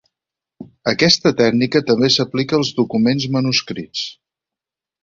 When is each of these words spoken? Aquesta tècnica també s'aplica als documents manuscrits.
Aquesta 0.91 1.33
tècnica 1.43 1.83
també 1.91 2.11
s'aplica 2.17 2.59
als 2.61 2.73
documents 2.81 3.31
manuscrits. 3.39 4.07